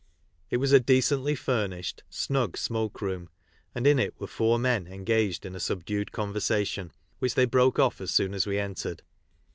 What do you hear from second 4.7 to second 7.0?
engaged in a subdued conversation,